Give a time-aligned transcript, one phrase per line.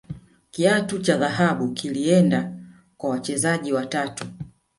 [0.51, 2.53] kiatu cha dhahabu kilienda
[2.97, 4.25] kwa wachezaji watatu